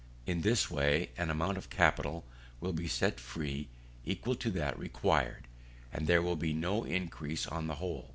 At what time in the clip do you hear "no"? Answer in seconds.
6.53-6.83